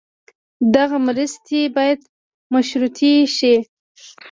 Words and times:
دغه 0.75 0.97
مرستې 1.07 1.59
باید 1.75 1.99
مشروطې 2.53 3.13
شي. 3.37 3.55